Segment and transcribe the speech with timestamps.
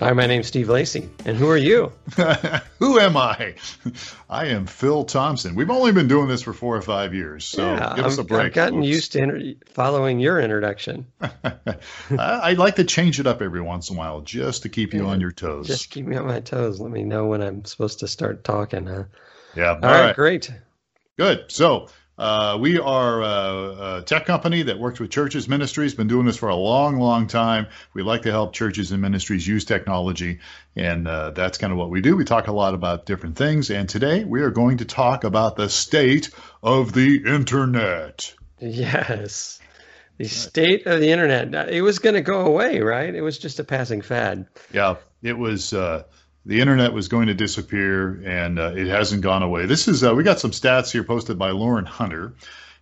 [0.00, 1.10] Hi, my name's Steve Lacey.
[1.24, 1.92] And who are you?
[2.78, 3.56] who am I?
[4.30, 5.56] I am Phil Thompson.
[5.56, 8.22] We've only been doing this for four or five years, so yeah, give us a
[8.22, 8.46] break.
[8.46, 8.86] I've gotten folks.
[8.86, 11.06] used to inter- following your introduction.
[12.16, 15.02] I like to change it up every once in a while just to keep you
[15.04, 15.66] yeah, on your toes.
[15.66, 16.78] Just keep me on my toes.
[16.78, 19.04] Let me know when I'm supposed to start talking, huh?
[19.56, 19.70] Yeah.
[19.70, 20.48] All, All right, right, great.
[21.18, 21.50] Good.
[21.50, 21.88] So,
[22.18, 25.94] uh, we are a, a, tech company that works with churches, ministries.
[25.94, 27.68] Been doing this for a long, long time.
[27.94, 30.40] We like to help churches and ministries use technology,
[30.74, 32.16] and uh, that's kind of what we do.
[32.16, 35.54] We talk a lot about different things, and today we are going to talk about
[35.54, 38.34] the state of the internet.
[38.58, 39.60] Yes,
[40.16, 41.70] the state of the internet.
[41.70, 43.14] It was going to go away, right?
[43.14, 44.48] It was just a passing fad.
[44.72, 45.72] Yeah, it was.
[45.72, 46.02] Uh,
[46.48, 49.66] the internet was going to disappear, and uh, it hasn't gone away.
[49.66, 52.32] This is uh, we got some stats here posted by Lauren Hunter,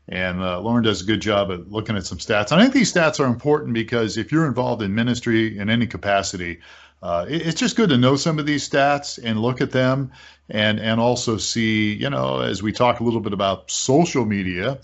[0.09, 2.53] and uh, Lauren does a good job at looking at some stats.
[2.53, 6.61] I think these stats are important because if you're involved in ministry in any capacity,
[7.03, 10.13] uh, it, it's just good to know some of these stats and look at them,
[10.49, 14.79] and and also see, you know, as we talk a little bit about social media.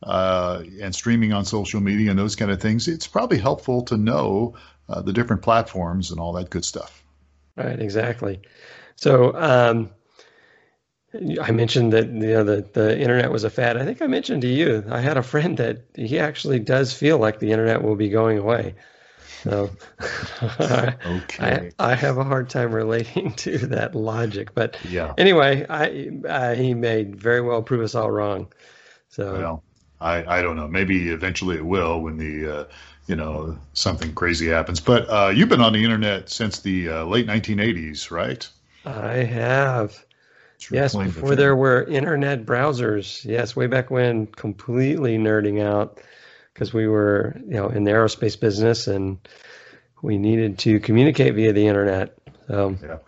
[0.00, 3.96] Uh, and streaming on social media and those kind of things, it's probably helpful to
[3.96, 4.54] know
[4.88, 7.02] uh, the different platforms and all that good stuff.
[7.58, 8.40] Right, exactly.
[8.94, 9.90] So um,
[11.42, 13.76] I mentioned that you know the the internet was a fad.
[13.76, 17.18] I think I mentioned to you I had a friend that he actually does feel
[17.18, 18.76] like the internet will be going away.
[19.42, 19.70] So
[20.42, 20.96] okay.
[21.40, 25.14] I, I have a hard time relating to that logic, but yeah.
[25.18, 28.52] Anyway, I, I he may very well prove us all wrong.
[29.08, 29.64] So well,
[30.00, 30.68] I I don't know.
[30.68, 32.64] Maybe eventually it will when the uh,
[33.08, 34.80] you know something crazy happens.
[34.80, 38.48] But uh, you've been on the internet since the uh, late 1980s, right?
[38.84, 40.04] I have.
[40.70, 43.24] Yes, before there were internet browsers.
[43.24, 46.00] Yes, way back when, completely nerding out
[46.52, 49.18] because we were, you know, in the aerospace business and
[50.02, 52.18] we needed to communicate via the internet.
[52.48, 52.98] So, yeah.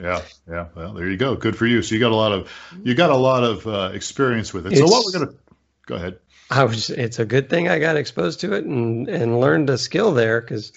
[0.00, 0.66] Yeah, yeah.
[0.74, 1.36] Well, there you go.
[1.36, 1.82] Good for you.
[1.82, 2.50] So you got a lot of
[2.82, 4.72] you got a lot of uh, experience with it.
[4.72, 5.32] It's, so what we're gonna
[5.86, 6.18] go ahead.
[6.54, 6.90] I was.
[6.90, 10.40] It's a good thing I got exposed to it and and learned a skill there
[10.40, 10.72] because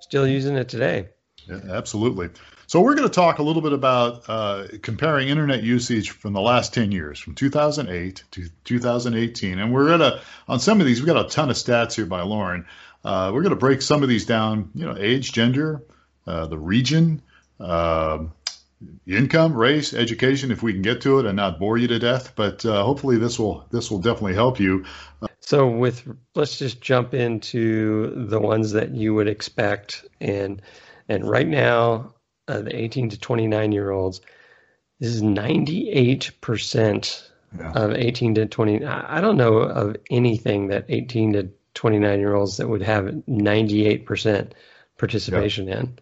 [0.00, 1.08] still using it today.
[1.48, 2.30] Yeah, absolutely.
[2.68, 6.40] So we're going to talk a little bit about uh, comparing internet usage from the
[6.40, 11.00] last 10 years, from 2008 to 2018, and we're gonna on some of these.
[11.00, 12.66] We got a ton of stats here by Lauren.
[13.04, 14.70] Uh, we're going to break some of these down.
[14.74, 15.82] You know, age, gender,
[16.26, 17.22] uh, the region.
[19.06, 22.34] Income, race, education, if we can get to it and not bore you to death.
[22.36, 24.84] But uh, hopefully, this will this will definitely help you.
[25.40, 30.60] So, with let's just jump into the ones that you would expect, and
[31.08, 32.14] and right now,
[32.48, 34.20] uh, the 18 to 29 year olds,
[35.00, 37.72] this is 98 percent yeah.
[37.72, 38.84] of 18 to 20.
[38.84, 44.04] I don't know of anything that 18 to 29 year olds that would have 98
[44.04, 44.54] percent
[44.98, 45.80] participation yeah.
[45.80, 45.98] in.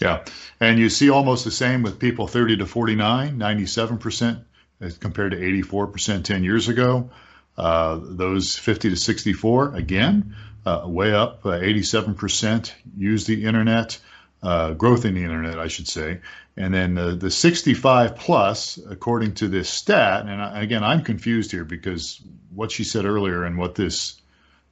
[0.00, 0.24] Yeah.
[0.60, 4.44] And you see almost the same with people 30 to 49, 97%
[4.80, 7.10] as compared to 84% 10 years ago.
[7.56, 13.98] Uh, those 50 to 64, again, uh, way up, uh, 87% use the internet,
[14.42, 16.20] uh, growth in the internet, I should say.
[16.56, 21.50] And then the, the 65 plus, according to this stat, and I, again, I'm confused
[21.50, 22.20] here because
[22.54, 24.20] what she said earlier and what this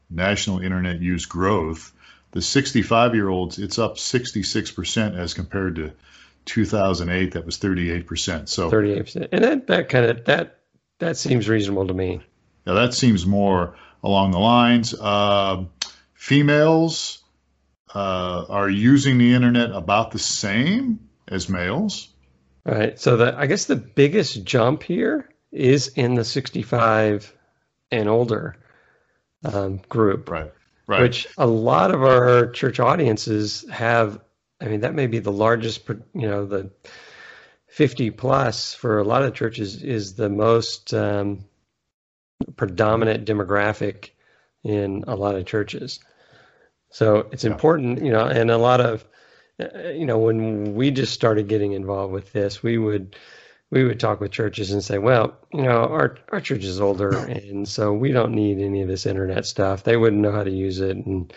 [0.08, 1.92] national internet use growth
[2.36, 5.92] the 65 year olds, it's up 66% as compared to
[6.44, 7.32] 2008.
[7.32, 8.46] That was 38%.
[8.46, 9.28] So 38%.
[9.32, 10.60] And that, that kind of, that,
[10.98, 12.20] that seems reasonable to me.
[12.66, 14.92] Yeah, that seems more along the lines.
[14.92, 15.64] Uh,
[16.12, 17.24] females
[17.94, 22.08] uh, are using the internet about the same as males.
[22.66, 23.00] All right.
[23.00, 27.34] So the, I guess the biggest jump here is in the 65
[27.90, 28.56] and older
[29.42, 30.28] um, group.
[30.28, 30.52] Right
[30.86, 31.02] right.
[31.02, 34.20] which a lot of our church audiences have.
[34.60, 36.70] I mean, that may be the largest, you know, the
[37.68, 41.44] 50 plus for a lot of churches is the most um,
[42.56, 44.10] predominant demographic
[44.64, 46.00] in a lot of churches.
[46.90, 47.50] So it's yeah.
[47.50, 49.04] important, you know, and a lot of,
[49.60, 53.16] uh, you know, when we just started getting involved with this, we would
[53.70, 57.16] we would talk with churches and say, well, you know, our our church is older,
[57.16, 59.82] and so we don't need any of this internet stuff.
[59.82, 61.32] They wouldn't know how to use it, and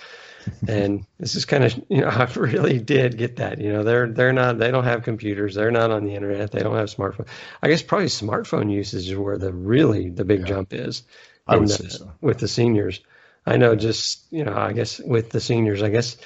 [0.68, 3.60] and this is kind of you know I really did get that.
[3.60, 6.62] You know, they're they're not they don't have computers, they're not on the internet, they
[6.62, 7.28] don't have smartphone.
[7.62, 10.46] I guess probably smartphone usage is where the really the big yeah.
[10.46, 11.04] jump is.
[11.48, 12.12] I would the, say so.
[12.22, 13.02] with the seniors.
[13.46, 16.18] I know just you know I guess with the seniors, I guess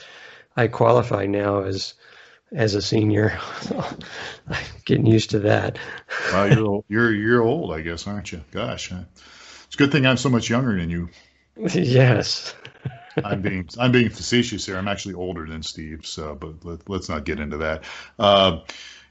[0.57, 1.93] I qualify now as
[2.53, 3.37] as a senior.
[4.47, 5.77] I'm getting used to that.
[6.31, 8.41] well, you're old, you're you're old, I guess, aren't you?
[8.51, 11.09] Gosh, it's a good thing I'm so much younger than you.
[11.73, 12.55] yes.
[13.23, 14.77] I'm being I'm being facetious here.
[14.77, 17.83] I'm actually older than Steve, so but let, us not get into that.
[18.17, 18.61] Uh,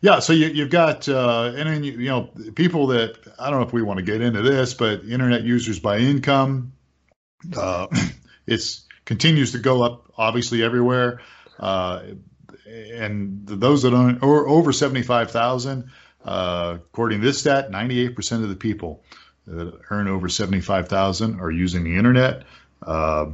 [0.00, 3.60] yeah, so you, have got uh, and then you, you, know people that I don't
[3.60, 6.72] know if we want to get into this, but internet users by income,
[7.56, 7.86] uh,
[8.46, 11.20] it's continues to go up obviously everywhere,
[11.60, 12.02] uh,
[12.72, 15.90] and those that own or over seventy five thousand,
[16.24, 19.02] uh, according to this stat, ninety eight percent of the people
[19.46, 22.44] that earn over seventy five thousand are using the internet.
[22.82, 23.26] Uh,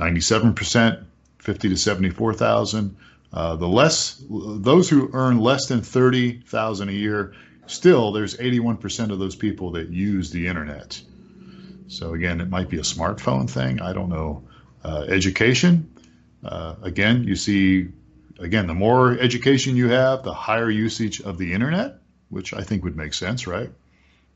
[0.00, 1.04] 97%,
[1.38, 2.96] 50 to 74,000.
[3.32, 7.34] Uh, the less those who earn less than 30,000 a year,
[7.66, 11.00] still there's 81% of those people that use the internet.
[11.86, 13.80] So again, it might be a smartphone thing.
[13.80, 14.42] I don't know.
[14.82, 15.92] Uh, education,
[16.42, 17.88] uh, again, you see,
[18.40, 21.98] again, the more education you have, the higher usage of the internet,
[22.28, 23.70] which I think would make sense, right?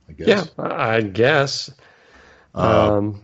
[0.09, 0.29] I guess.
[0.59, 1.71] Yeah, I guess.
[2.55, 3.23] Uh, um,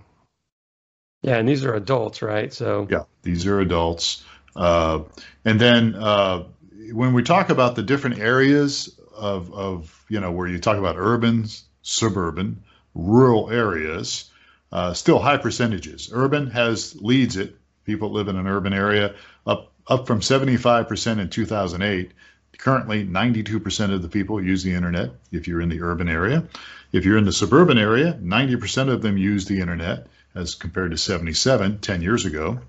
[1.23, 2.53] yeah, and these are adults, right?
[2.53, 4.25] So yeah, these are adults.
[4.57, 5.01] Uh,
[5.45, 6.45] and then uh,
[6.93, 10.97] when we talk about the different areas of, of you know where you talk about
[10.99, 11.47] urban,
[11.83, 12.63] suburban,
[12.95, 14.31] rural areas,
[14.73, 16.11] uh, still high percentages.
[16.13, 17.57] Urban has leads it.
[17.85, 19.15] People live in an urban area
[19.47, 22.13] up up from 75% in 2008.
[22.57, 26.45] Currently, 92% of the people use the internet if you're in the urban area.
[26.93, 30.97] If you're in the suburban area, 90% of them use the internet as compared to
[30.97, 32.61] 77 10 years ago.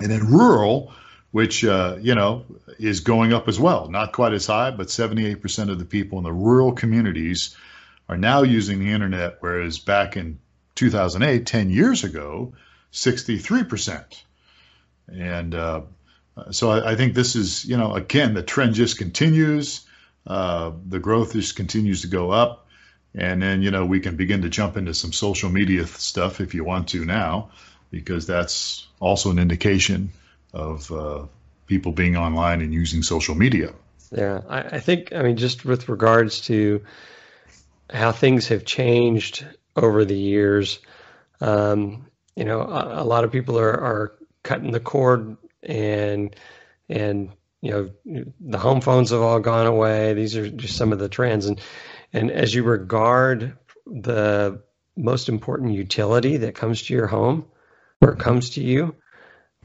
[0.00, 0.92] And in rural,
[1.30, 2.44] which uh, you know
[2.78, 6.24] is going up as well, not quite as high, but 78% of the people in
[6.24, 7.56] the rural communities
[8.08, 10.38] are now using the internet, whereas back in
[10.76, 12.54] 2008, 10 years ago,
[12.92, 14.22] 63%.
[15.08, 15.82] And uh,
[16.50, 19.86] so I, I, think this is, you know, again, the trend just continues.
[20.26, 22.66] Uh, the growth just continues to go up.
[23.14, 26.54] And then, you know, we can begin to jump into some social media stuff if
[26.54, 27.50] you want to now,
[27.90, 30.10] because that's also an indication
[30.52, 31.24] of uh,
[31.66, 33.72] people being online and using social media.
[34.12, 36.84] Yeah, I, I, think, I mean, just with regards to
[37.90, 39.46] how things have changed
[39.76, 40.78] over the years,
[41.40, 42.06] um,
[42.36, 46.34] you know, a, a, lot of people are, are cutting the cord and,
[46.88, 50.14] and, you know, the home phones have all gone away.
[50.14, 51.46] These are just some of the trends.
[51.46, 51.60] And,
[52.12, 53.56] and as you regard
[53.86, 54.62] the
[54.96, 57.46] most important utility that comes to your home
[58.00, 58.94] or comes to you,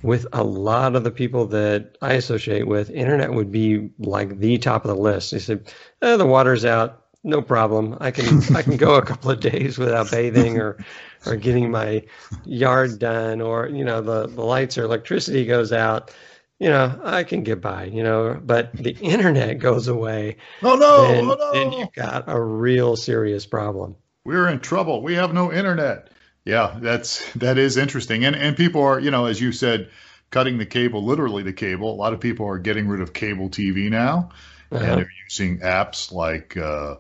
[0.04, 4.58] with a lot of the people that I associate with, internet would be like the
[4.58, 5.32] top of the list.
[5.32, 7.98] They said, eh, the water's out, no problem.
[8.02, 10.78] I can I can go a couple of days without bathing or
[11.26, 12.04] or getting my
[12.46, 16.12] yard done or you know the the lights or electricity goes out
[16.60, 20.38] you know, I can get by, you know, but the internet goes away.
[20.62, 21.52] Oh no, then, oh, no.
[21.52, 23.98] then you've got a real serious problem.
[24.24, 25.02] We're in trouble.
[25.02, 26.10] We have no internet.
[26.46, 28.24] Yeah, that's that is interesting.
[28.24, 29.90] And and people are, you know, as you said,
[30.30, 31.92] cutting the cable, literally the cable.
[31.94, 34.30] A lot of people are getting rid of cable TV now,
[34.72, 34.84] uh-huh.
[34.84, 36.96] and they're using apps like uh,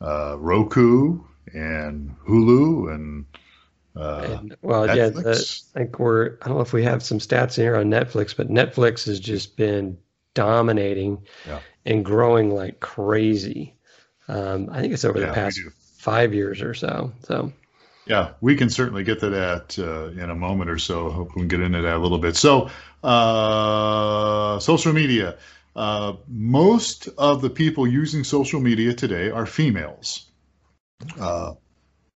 [0.00, 1.20] uh, Roku
[1.54, 3.24] and Hulu and
[3.96, 5.62] uh, and, well, Netflix.
[5.74, 6.36] yeah, I think we're.
[6.42, 9.56] I don't know if we have some stats here on Netflix, but Netflix has just
[9.56, 9.98] been
[10.34, 11.60] dominating yeah.
[11.84, 13.74] and growing like crazy.
[14.28, 15.60] Um, I think it's over yeah, the past
[15.98, 17.12] five years or so.
[17.24, 17.52] So.
[18.06, 21.10] Yeah, we can certainly get to that uh, in a moment or so.
[21.10, 22.36] Hope we can get into that a little bit.
[22.36, 22.70] So,
[23.02, 25.38] uh, social media.
[25.74, 30.26] Uh, most of the people using social media today are females.
[31.20, 31.54] Uh,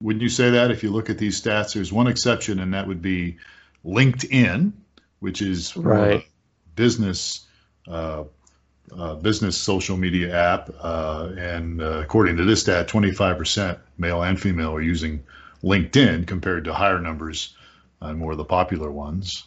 [0.01, 1.74] wouldn't you say that if you look at these stats?
[1.74, 3.38] There's one exception, and that would be
[3.86, 4.74] LinkedIn,
[5.20, 6.25] which is right.
[6.75, 7.46] business
[7.88, 8.25] uh,
[8.96, 10.70] uh, business social media app.
[10.80, 15.24] Uh, and uh, according to this stat, 25% male and female are using
[15.63, 17.56] LinkedIn compared to higher numbers
[18.01, 19.44] on more of the popular ones.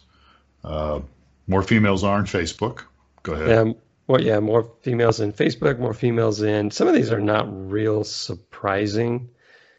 [0.63, 0.99] Uh,
[1.47, 2.83] more females are on Facebook.
[3.23, 3.49] Go ahead.
[3.49, 3.73] Yeah,
[4.07, 6.69] well, yeah, more females in Facebook, more females in.
[6.69, 9.29] Some of these are not real surprising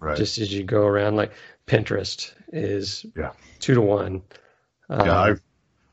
[0.03, 0.17] right.
[0.17, 1.17] just as you go around.
[1.17, 1.33] Like
[1.67, 3.33] Pinterest is yeah.
[3.61, 4.23] two to one.
[4.89, 5.35] Um, yeah, I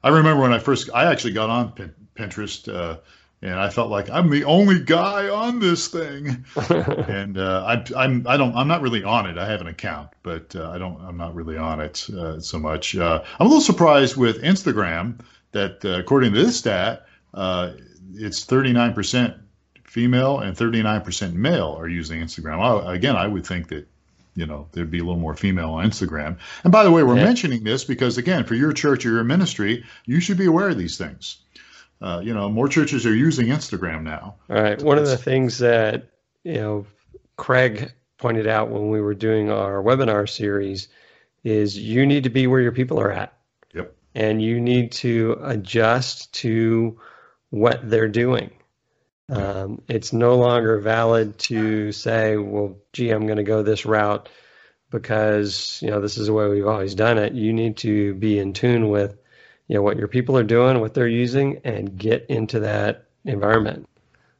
[0.03, 2.73] I remember when I first I actually got on Pin, Pinterest.
[2.73, 2.99] Uh,
[3.41, 8.27] and I felt like I'm the only guy on this thing, and uh, I, I'm
[8.27, 9.37] I don't I'm not really on it.
[9.37, 12.59] I have an account, but uh, I don't I'm not really on it uh, so
[12.59, 12.97] much.
[12.97, 17.71] Uh, I'm a little surprised with Instagram that uh, according to this stat, uh,
[18.13, 19.39] it's 39%
[19.85, 22.59] female and 39% male are using Instagram.
[22.59, 23.87] I, again, I would think that
[24.39, 26.37] you know there'd be a little more female on Instagram.
[26.63, 27.25] And by the way, we're yeah.
[27.25, 30.77] mentioning this because again, for your church or your ministry, you should be aware of
[30.77, 31.37] these things.
[32.01, 34.35] Uh, you know, more churches are using Instagram now.
[34.49, 34.81] All right.
[34.81, 36.11] One of the things that
[36.43, 36.85] you know
[37.35, 40.87] Craig pointed out when we were doing our webinar series
[41.43, 43.33] is you need to be where your people are at.
[43.73, 43.95] Yep.
[44.15, 46.99] And you need to adjust to
[47.49, 48.51] what they're doing.
[49.29, 54.27] Um, it's no longer valid to say, well, gee, I'm going to go this route
[54.89, 57.33] because, you know, this is the way we've always done it.
[57.33, 59.17] You need to be in tune with,
[59.67, 63.87] you know, what your people are doing, what they're using, and get into that environment.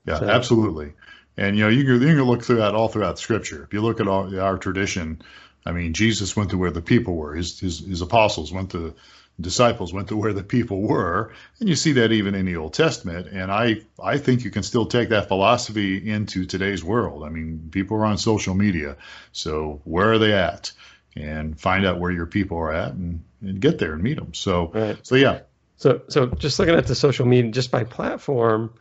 [0.06, 0.94] Yeah, so, absolutely.
[1.38, 3.64] And, you know, you can, you can look through that all throughout Scripture.
[3.64, 5.22] If you look at all, our tradition,
[5.66, 7.36] I mean, Jesus went to where the people were.
[7.36, 8.96] His, his, his apostles went to
[9.40, 12.74] disciples went to where the people were, and you see that even in the Old
[12.74, 13.28] Testament.
[13.28, 17.24] And I I think you can still take that philosophy into today's world.
[17.24, 18.98] I mean, people are on social media,
[19.32, 20.72] so where are they at?
[21.16, 24.34] And find out where your people are at, and, and get there and meet them.
[24.34, 24.98] So right.
[25.04, 25.42] so yeah.
[25.78, 28.74] So so just looking at the social media just by platform,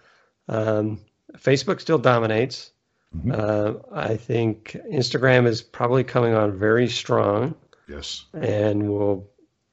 [0.48, 1.00] um,
[1.36, 2.70] Facebook still dominates.
[3.16, 3.32] Mm-hmm.
[3.32, 7.54] Uh, I think Instagram is probably coming on very strong.
[7.88, 8.26] Yes.
[8.34, 9.30] And will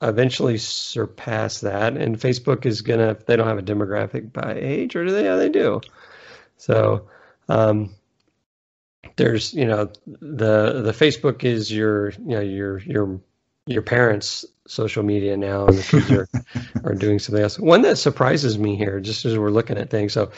[0.09, 1.97] eventually surpass that.
[1.97, 5.25] And Facebook is gonna they don't have a demographic by age, or do they?
[5.25, 5.81] Yeah, they do.
[6.57, 7.07] So
[7.49, 7.95] um,
[9.15, 13.19] there's you know the the Facebook is your you know your your
[13.67, 16.27] your parents' social media now, and the kids are
[16.83, 17.59] are doing something else.
[17.59, 20.13] One that surprises me here, just as we're looking at things.
[20.13, 20.31] So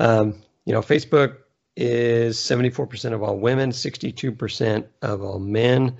[0.00, 1.36] um, you know, Facebook
[1.76, 5.96] is 74% of all women, 62% of all men.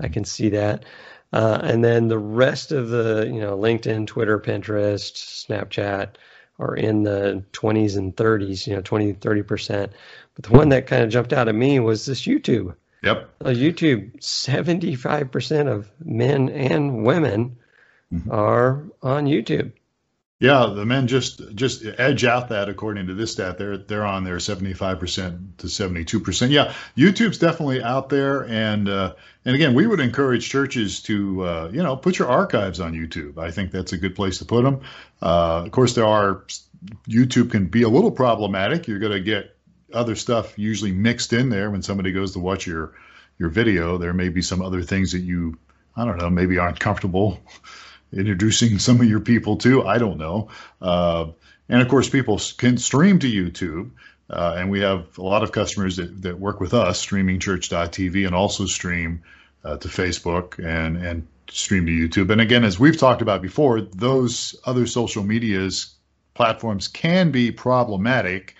[0.00, 0.84] I can see that.
[1.32, 6.10] Uh, and then the rest of the, you know, LinkedIn, Twitter, Pinterest, Snapchat
[6.58, 9.90] are in the 20s and 30s, you know, 20, 30%.
[10.34, 12.74] But the one that kind of jumped out at me was this YouTube.
[13.02, 13.30] Yep.
[13.44, 17.56] Uh, YouTube, 75% of men and women
[18.12, 18.30] mm-hmm.
[18.30, 19.72] are on YouTube.
[20.40, 23.58] Yeah, the men just just edge out that according to this stat.
[23.58, 26.50] They're they're on there 75% to 72%.
[26.50, 29.14] Yeah, YouTube's definitely out there, and uh,
[29.44, 33.36] and again, we would encourage churches to uh, you know put your archives on YouTube.
[33.36, 34.82] I think that's a good place to put them.
[35.20, 36.44] Uh, of course, there are
[37.08, 38.86] YouTube can be a little problematic.
[38.86, 39.56] You're going to get
[39.92, 42.94] other stuff usually mixed in there when somebody goes to watch your
[43.40, 43.98] your video.
[43.98, 45.58] There may be some other things that you
[45.96, 47.40] I don't know maybe aren't comfortable
[48.12, 49.86] introducing some of your people to.
[49.86, 50.48] I don't know.
[50.80, 51.26] Uh,
[51.68, 53.90] and of course, people can stream to YouTube.
[54.30, 58.34] Uh, and we have a lot of customers that, that work with us, streamingchurch.tv, and
[58.34, 59.22] also stream
[59.64, 62.30] uh, to Facebook and, and stream to YouTube.
[62.30, 65.94] And again, as we've talked about before, those other social medias
[66.34, 68.54] platforms can be problematic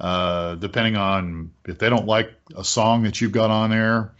[0.00, 4.12] uh, depending on if they don't like a song that you've got on there,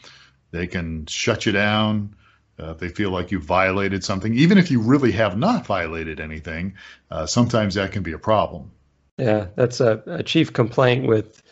[0.50, 2.14] they can shut you down.
[2.60, 6.18] Uh, if they feel like you violated something, even if you really have not violated
[6.18, 6.74] anything,
[7.10, 8.70] uh, sometimes that can be a problem.
[9.16, 11.42] Yeah, that's a, a chief complaint with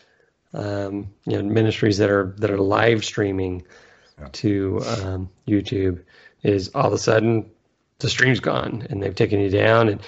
[0.53, 3.63] um, you know ministries that are that are live streaming
[4.19, 4.27] yeah.
[4.31, 6.03] to um, YouTube
[6.43, 7.49] is all of a sudden
[7.99, 10.01] the stream's gone and they've taken you down and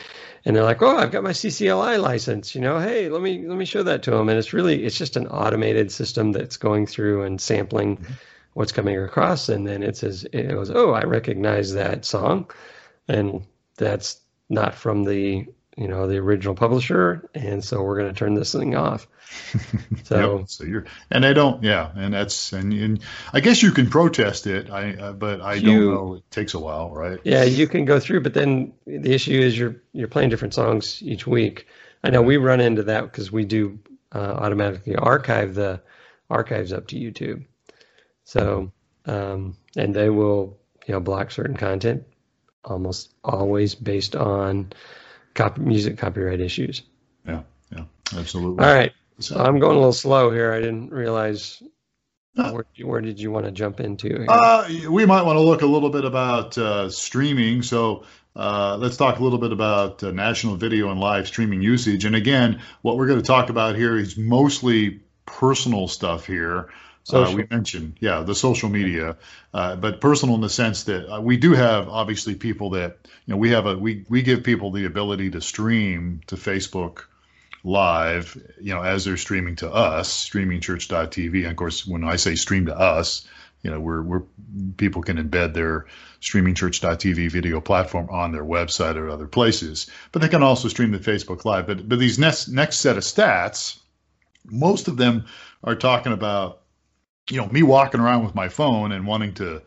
[0.46, 2.56] and they're like, oh, I've got my CCLI license.
[2.56, 4.30] You know, hey, let me let me show that to them.
[4.30, 7.98] And it's really it's just an automated system that's going through and sampling.
[7.98, 8.14] Mm-hmm
[8.60, 12.52] what's coming across, and then it says it goes, oh, I recognize that song,
[13.08, 13.46] and
[13.78, 15.46] that's not from the
[15.78, 19.08] you know the original publisher, and so we're going to turn this thing off.
[20.04, 20.50] So, yep.
[20.50, 23.00] so you're, and I don't, yeah, and that's, and, and
[23.32, 26.14] I guess you can protest it, I, uh, but I you, don't know.
[26.16, 27.20] It takes a while, right?
[27.24, 31.02] Yeah, you can go through, but then the issue is you're you're playing different songs
[31.04, 31.68] each week.
[32.04, 33.78] I know we run into that because we do
[34.14, 35.80] uh, automatically archive the
[36.30, 37.46] archives up to YouTube.
[38.30, 38.72] So,
[39.08, 42.04] um, and they will, you know, block certain content
[42.64, 44.72] almost always based on
[45.34, 46.84] copy, music copyright issues.
[47.26, 47.42] Yeah,
[47.76, 48.64] yeah, absolutely.
[48.64, 48.94] All right.
[49.18, 50.54] So I'm going a little slow here.
[50.54, 51.64] I didn't realize
[52.36, 54.28] where, where, did you want to jump into?
[54.30, 57.64] Uh, we might want to look a little bit about uh, streaming.
[57.64, 58.04] So
[58.36, 62.06] uh, let's talk a little bit about uh, national video and live streaming usage.
[62.06, 66.70] And again, what we're going to talk about here is mostly personal stuff here.
[67.14, 69.18] Uh, we mentioned, yeah, the social media,
[69.54, 73.34] uh, but personal in the sense that uh, we do have obviously people that you
[73.34, 77.04] know we have a we we give people the ability to stream to Facebook
[77.64, 81.36] live, you know, as they're streaming to us, streamingchurch.tv.
[81.40, 83.28] And of course, when I say stream to us,
[83.62, 84.24] you know, where where
[84.78, 85.88] people can embed their
[86.22, 89.90] streamingchurch.tv video platform on their website or other places.
[90.12, 91.68] But they can also stream the Facebook Live.
[91.68, 93.80] But but these next next set of stats,
[94.46, 95.26] most of them
[95.64, 96.62] are talking about,
[97.30, 99.62] you know, me walking around with my phone and wanting to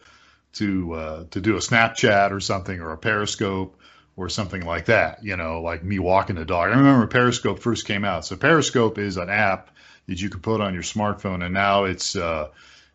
[0.55, 3.79] to uh, to do a Snapchat or something or a Periscope
[4.17, 5.25] or something like that.
[5.25, 6.71] You know, like me walking the dog.
[6.71, 8.25] I remember Periscope first came out.
[8.25, 9.71] So Periscope is an app
[10.07, 12.49] that you can put on your smartphone, and now it's uh,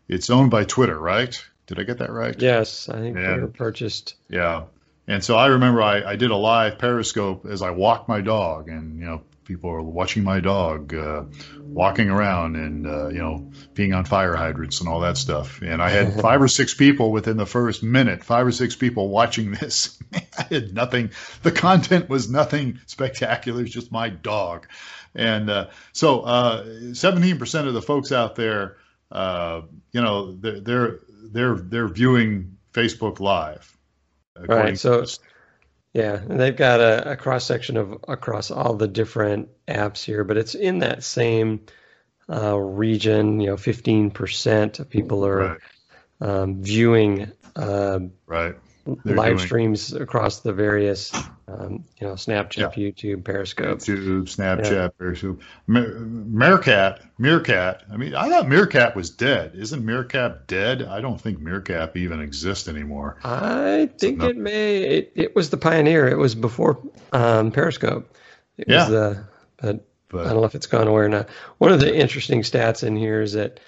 [0.08, 1.42] it's owned by Twitter, right?
[1.66, 2.40] Did I get that right?
[2.40, 3.28] Yes, I think yeah.
[3.28, 4.14] Twitter purchased.
[4.28, 4.64] Yeah,
[5.06, 8.68] and so I remember I, I did a live Periscope as I walked my dog,
[8.68, 11.24] and you know people are watching my dog uh,
[11.62, 15.62] walking around and uh, you know being on fire hydrants and all that stuff.
[15.62, 19.08] And I had five or six people within the first minute, five or six people
[19.08, 19.98] watching this.
[20.38, 21.10] I had nothing.
[21.42, 23.62] The content was nothing spectacular.
[23.62, 24.68] It's just my dog.
[25.14, 28.76] And uh, so, uh, 17% of the folks out there,
[29.10, 33.74] uh, you know, they're, they're they're they're viewing Facebook Live.
[34.38, 34.78] Right.
[34.78, 35.04] So,
[35.98, 40.22] yeah, and they've got a, a cross section of across all the different apps here,
[40.22, 41.66] but it's in that same
[42.30, 43.40] uh, region.
[43.40, 45.60] You know, 15% of people are right.
[46.20, 47.32] um, viewing.
[47.56, 48.54] Uh, right
[49.04, 49.38] live doing.
[49.38, 51.12] streams across the various,
[51.46, 52.90] um, you know, Snapchat, yeah.
[52.90, 54.88] YouTube, Periscope, YouTube, Snapchat, yeah.
[54.98, 57.82] Periscope, Meerkat, Meerkat.
[57.92, 59.52] I mean, I thought Meerkat was dead.
[59.54, 60.82] Isn't Meerkat dead?
[60.82, 63.18] I don't think Meerkat even exists anymore.
[63.24, 64.78] I think it may.
[64.78, 66.08] It, it, was the pioneer.
[66.08, 66.78] It was before
[67.12, 68.14] um, Periscope.
[68.56, 68.78] It yeah.
[68.78, 69.24] was the,
[69.58, 71.28] but, but, I don't know if it's gone away or not.
[71.58, 73.60] One of the interesting stats in here is that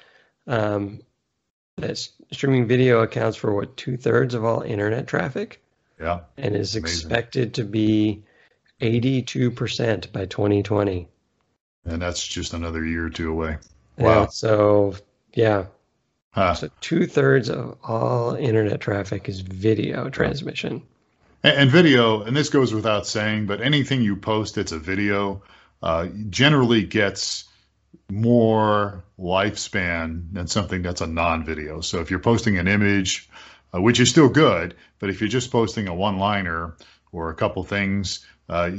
[0.47, 1.01] um,
[1.77, 5.63] that streaming video accounts for what two thirds of all internet traffic.
[6.01, 6.21] Yeah.
[6.37, 6.83] And is Amazing.
[6.85, 8.23] expected to be
[8.81, 11.09] 82% by 2020.
[11.85, 13.59] And that's just another year or two away.
[13.99, 14.23] Wow.
[14.23, 14.97] Yeah, so,
[15.35, 15.67] yeah.
[16.31, 16.55] Huh.
[16.55, 20.83] So, two thirds of all internet traffic is video transmission.
[21.43, 25.43] And, and, video, and this goes without saying, but anything you post that's a video
[25.83, 27.45] uh, generally gets
[28.11, 31.81] more lifespan than something that's a non-video.
[31.81, 33.29] So if you're posting an image,
[33.75, 36.77] uh, which is still good, but if you're just posting a one-liner
[37.13, 38.71] or a couple things, uh,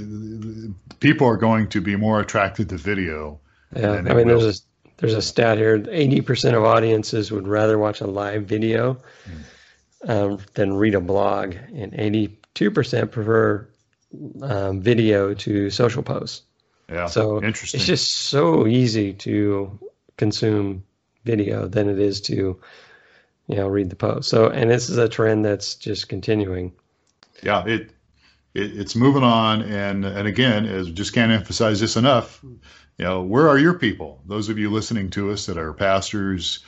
[1.00, 3.40] people are going to be more attracted to video.
[3.76, 4.62] Yeah, I mean, there's a
[4.98, 10.10] there's a stat here: 80% of audiences would rather watch a live video mm.
[10.10, 13.68] um, than read a blog, and 82% prefer
[14.42, 16.44] um, video to social posts.
[16.92, 17.06] Yeah.
[17.06, 17.80] So interesting.
[17.80, 19.80] It's just so easy to
[20.18, 20.84] consume
[21.24, 22.60] video than it is to,
[23.48, 24.30] you know, read the post.
[24.30, 26.74] So, and this is a trend that's just continuing.
[27.42, 27.92] Yeah, it,
[28.54, 32.44] it it's moving on, and and again, as just can't emphasize this enough.
[32.44, 34.22] You know, where are your people?
[34.28, 36.60] Those of you listening to us that are pastors,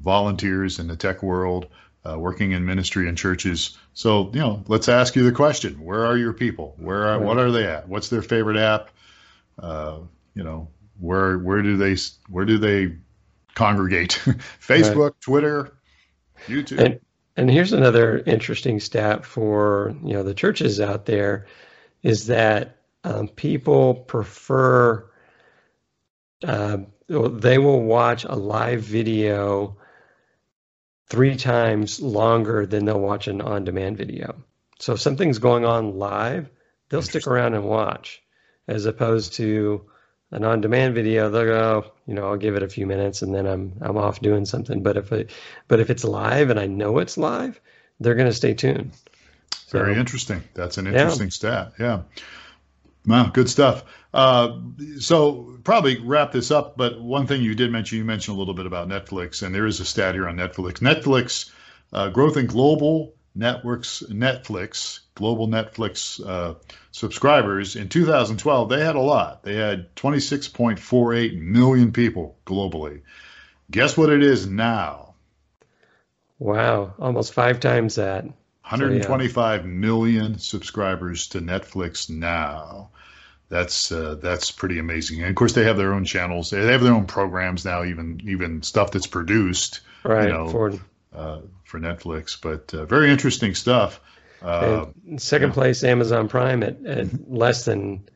[0.00, 1.66] volunteers in the tech world,
[2.08, 3.76] uh, working in ministry and churches.
[3.94, 6.74] So, you know, let's ask you the question: Where are your people?
[6.78, 7.88] Where are, what are they at?
[7.88, 8.90] What's their favorite app?
[9.58, 9.98] Uh,
[10.34, 11.96] you know, where where do they
[12.28, 12.96] where do they
[13.54, 14.10] congregate?
[14.60, 15.20] Facebook, right.
[15.20, 15.76] Twitter,
[16.46, 16.78] YouTube.
[16.78, 17.00] And,
[17.36, 21.46] and here's another interesting stat for you know the churches out there
[22.02, 25.08] is that um, people prefer
[26.44, 29.76] uh, they will watch a live video
[31.08, 34.42] three times longer than they'll watch an on-demand video.
[34.80, 36.50] So if something's going on live,
[36.88, 38.22] they'll stick around and watch
[38.68, 39.84] as opposed to
[40.32, 41.30] an on-demand video.
[41.30, 44.20] They'll go, you know, I'll give it a few minutes and then I'm I'm off
[44.20, 44.82] doing something.
[44.82, 45.30] But if it,
[45.68, 47.60] but if it's live and I know it's live,
[48.00, 48.92] they're going to stay tuned.
[49.66, 50.42] So, Very interesting.
[50.54, 51.30] That's an interesting yeah.
[51.30, 51.72] stat.
[51.78, 52.02] Yeah.
[53.06, 53.84] Wow, good stuff.
[54.12, 54.58] Uh,
[54.98, 56.76] so probably wrap this up.
[56.76, 59.66] But one thing you did mention, you mentioned a little bit about Netflix, and there
[59.66, 60.74] is a stat here on Netflix.
[60.80, 61.50] Netflix
[61.92, 66.54] uh, growth in global networks, Netflix, global Netflix uh,
[66.90, 69.42] subscribers in 2012, they had a lot.
[69.42, 73.02] They had 26.48 million people globally.
[73.70, 75.14] Guess what it is now?
[76.38, 78.24] Wow, almost five times that.
[78.24, 79.72] 125 so, yeah.
[79.72, 82.90] million subscribers to Netflix now.
[83.48, 85.20] That's uh, that's pretty amazing.
[85.20, 86.50] And of course, they have their own channels.
[86.50, 87.84] They have their own programs now.
[87.84, 90.26] Even even stuff that's produced, right?
[90.26, 90.72] You know, for
[91.14, 92.40] uh, for Netflix.
[92.40, 94.00] But uh, very interesting stuff.
[94.40, 95.54] Uh, second yeah.
[95.54, 98.08] place, Amazon Prime at, at less than,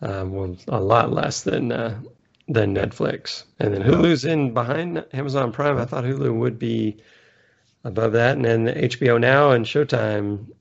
[0.00, 2.00] uh, well, a lot less than uh,
[2.46, 5.78] than Netflix, and then Hulu's in behind Amazon Prime.
[5.78, 6.98] I thought Hulu would be
[7.82, 10.52] above that, and then HBO Now and Showtime, uh,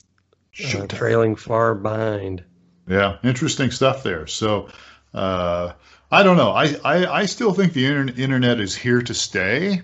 [0.53, 0.89] Showtime.
[0.89, 2.43] trailing far behind.
[2.87, 4.27] Yeah, interesting stuff there.
[4.27, 4.69] So.
[5.13, 5.73] Uh,
[6.09, 6.51] I don't know.
[6.51, 9.81] I, I, I still think the internet is here to stay.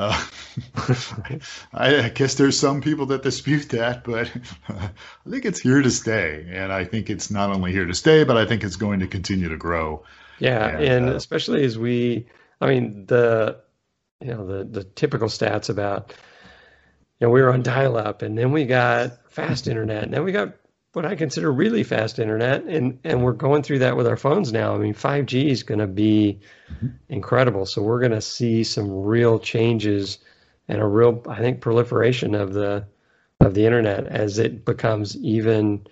[0.00, 0.26] Uh,
[1.74, 4.32] I, guess there's some people that dispute that, but
[4.68, 4.90] I
[5.28, 8.38] think it's here to stay, and I think it's not only here to stay, but
[8.38, 10.04] I think it's going to continue to grow.
[10.38, 12.28] Yeah, and, and uh, especially as we,
[12.62, 13.60] I mean, the
[14.22, 16.14] you know the the typical stats about
[17.18, 20.32] you know we were on dial-up, and then we got fast internet, and then we
[20.32, 20.54] got
[20.92, 24.52] what I consider really fast internet, and and we're going through that with our phones
[24.52, 24.74] now.
[24.74, 26.40] I mean, 5G is going to be
[26.72, 26.88] mm-hmm.
[27.08, 27.66] incredible.
[27.66, 30.18] So we're going to see some real changes
[30.68, 32.86] and a real, I think, proliferation of the
[33.40, 35.86] of the internet as it becomes even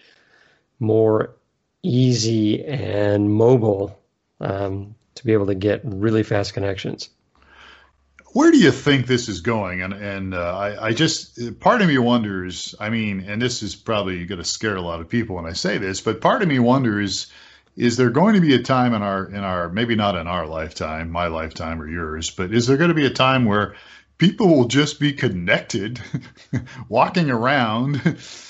[0.80, 1.34] more
[1.82, 3.98] easy and mobile
[4.40, 7.08] um, to be able to get really fast connections
[8.38, 9.82] where do you think this is going?
[9.82, 12.72] And and uh, I, I just part of me wonders.
[12.78, 15.54] I mean, and this is probably going to scare a lot of people when I
[15.54, 17.32] say this, but part of me wonders:
[17.74, 20.46] is there going to be a time in our in our maybe not in our
[20.46, 23.74] lifetime, my lifetime or yours, but is there going to be a time where
[24.18, 26.00] people will just be connected,
[26.88, 28.00] walking around,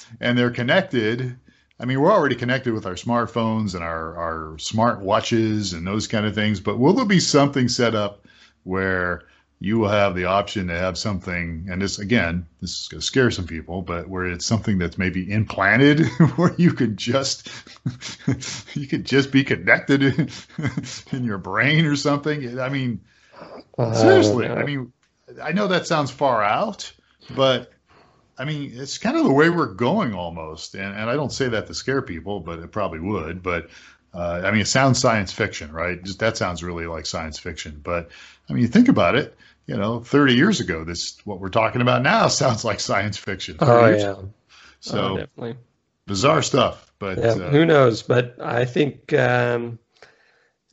[0.21, 1.35] and they're connected?
[1.81, 6.07] I mean, we're already connected with our smartphones and our our smart watches and those
[6.07, 8.27] kind of things, but will there be something set up
[8.65, 9.23] where
[9.61, 13.07] you will have the option to have something, and this again, this is going to
[13.07, 17.51] scare some people, but where it's something that's maybe implanted, where you could just
[18.75, 20.03] you could just be connected
[21.13, 22.61] in your brain or something.
[22.61, 23.01] I mean,
[23.77, 24.93] seriously, I mean,
[25.43, 26.93] I know that sounds far out,
[27.35, 27.73] but
[28.39, 31.49] I mean, it's kind of the way we're going almost, and and I don't say
[31.49, 33.71] that to scare people, but it probably would, but.
[34.19, 36.03] Uh, I mean, it sounds science fiction, right?
[36.03, 37.81] Just that sounds really like science fiction.
[37.83, 38.11] But
[38.49, 39.37] I mean, you think about it
[39.69, 43.57] you know, 30 years ago, this what we're talking about now sounds like science fiction.
[43.61, 44.17] Oh yeah.
[44.81, 45.57] So oh, definitely
[46.07, 48.03] bizarre stuff, but yeah, uh, who knows?
[48.03, 49.79] But I think um,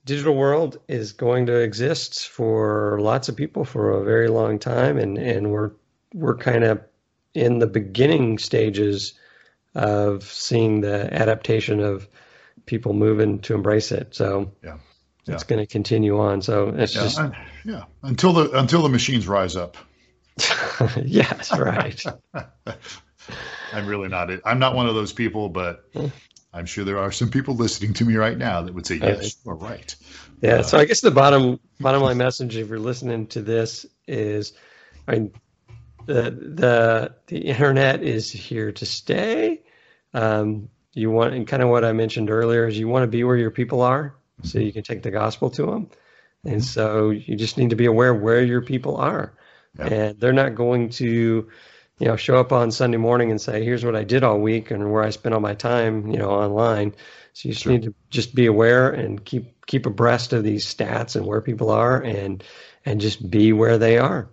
[0.05, 4.97] digital world is going to exist for lots of people for a very long time,
[4.97, 5.71] and and we're
[6.13, 6.81] we're kind of
[7.33, 9.13] in the beginning stages
[9.73, 12.07] of seeing the adaptation of
[12.65, 14.15] people moving to embrace it.
[14.15, 14.77] So yeah
[15.27, 16.41] it's going to continue on.
[16.41, 17.19] So it's yeah, just
[17.63, 19.77] yeah until the until the machines rise up.
[21.03, 22.01] yes, right.
[23.73, 24.29] I'm really not.
[24.45, 25.89] I'm not one of those people, but
[26.53, 29.37] I'm sure there are some people listening to me right now that would say yes,
[29.43, 29.95] you are right.
[30.41, 30.55] Yeah.
[30.55, 34.53] Uh, so I guess the bottom bottom line message, if you're listening to this, is
[35.07, 35.33] I mean,
[36.05, 39.63] the the the internet is here to stay.
[40.13, 43.23] Um, you want and kind of what I mentioned earlier is you want to be
[43.23, 45.89] where your people are so you can take the gospel to them.
[46.43, 46.59] And mm-hmm.
[46.61, 49.33] so you just need to be aware where your people are.
[49.77, 49.85] Yeah.
[49.87, 51.05] And they're not going to,
[51.99, 54.71] you know, show up on Sunday morning and say, here's what I did all week
[54.71, 56.95] and where I spent all my time, you know, online.
[57.33, 57.73] So you just sure.
[57.73, 61.71] need to just be aware and keep keep abreast of these stats and where people
[61.71, 62.41] are and
[62.85, 64.29] and just be where they are.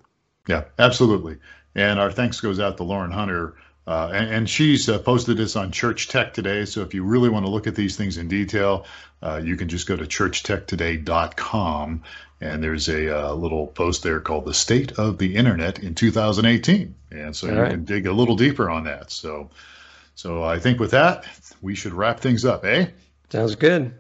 [0.46, 1.38] Yeah, absolutely.
[1.74, 5.56] And our thanks goes out to Lauren Hunter uh, and, and, she's uh, posted this
[5.56, 6.64] on Church Tech today.
[6.66, 8.86] So if you really want to look at these things in detail,
[9.22, 12.02] uh, you can just go to churchtechtoday.com.
[12.40, 16.94] And there's a uh, little post there called The State of the Internet in 2018.
[17.10, 17.70] And so All you right.
[17.70, 19.10] can dig a little deeper on that.
[19.10, 19.50] So,
[20.14, 21.24] so I think with that,
[21.60, 22.86] we should wrap things up, eh?
[23.30, 23.92] Sounds good.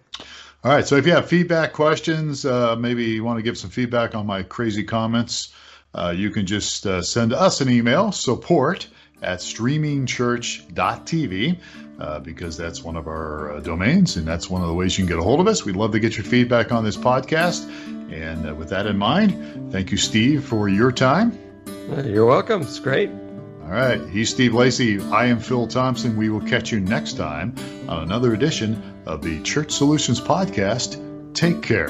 [0.62, 0.86] All right.
[0.86, 4.26] So if you have feedback, questions, uh, maybe you want to give some feedback on
[4.26, 5.52] my crazy comments,
[5.92, 8.86] uh, you can just send us an email support
[9.22, 11.58] at streamingchurch.tv
[11.98, 15.04] uh, because that's one of our uh, domains and that's one of the ways you
[15.04, 15.64] can get a hold of us.
[15.64, 17.68] We'd love to get your feedback on this podcast.
[18.12, 21.38] And uh, with that in mind, thank you, Steve, for your time.
[22.04, 22.62] You're welcome.
[22.62, 23.10] It's great.
[23.10, 24.00] All right.
[24.08, 25.00] He's Steve Lacey.
[25.00, 26.16] I am Phil Thompson.
[26.16, 27.54] We will catch you next time
[27.88, 31.34] on another edition of the Church Solutions Podcast.
[31.34, 31.88] Take care.